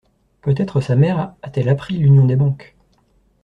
[0.41, 2.75] Peut-être sa mère a-t-elle appris l'union des banques.